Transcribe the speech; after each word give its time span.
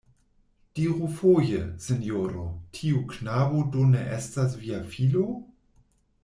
Diru 0.77 1.09
foje, 1.17 1.59
sinjoro, 1.87 2.47
tiu 2.79 3.03
knabo 3.13 3.61
do 3.77 3.85
ne 3.93 4.03
estas 4.19 4.57
via 4.65 4.81
filo? 4.97 5.29